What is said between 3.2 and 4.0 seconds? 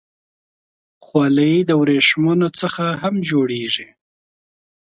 جوړېږي.